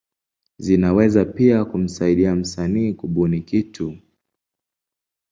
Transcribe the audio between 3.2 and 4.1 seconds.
kitu.